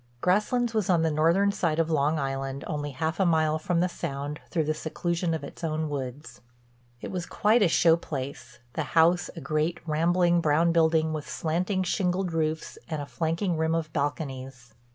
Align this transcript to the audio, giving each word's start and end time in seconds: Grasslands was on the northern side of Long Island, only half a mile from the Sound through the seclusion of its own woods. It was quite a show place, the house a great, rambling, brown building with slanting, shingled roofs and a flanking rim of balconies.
Grasslands 0.19 0.73
was 0.73 0.89
on 0.89 1.03
the 1.03 1.11
northern 1.11 1.51
side 1.51 1.77
of 1.77 1.91
Long 1.91 2.17
Island, 2.17 2.63
only 2.65 2.89
half 2.89 3.19
a 3.19 3.23
mile 3.23 3.59
from 3.59 3.81
the 3.81 3.87
Sound 3.87 4.39
through 4.49 4.63
the 4.63 4.73
seclusion 4.73 5.35
of 5.35 5.43
its 5.43 5.63
own 5.63 5.89
woods. 5.89 6.41
It 7.01 7.11
was 7.11 7.27
quite 7.27 7.61
a 7.61 7.67
show 7.67 7.95
place, 7.97 8.57
the 8.73 8.81
house 8.97 9.29
a 9.35 9.41
great, 9.41 9.79
rambling, 9.87 10.41
brown 10.41 10.71
building 10.71 11.13
with 11.13 11.29
slanting, 11.29 11.83
shingled 11.83 12.33
roofs 12.33 12.79
and 12.89 12.99
a 12.99 13.05
flanking 13.05 13.57
rim 13.57 13.75
of 13.75 13.93
balconies. 13.93 14.73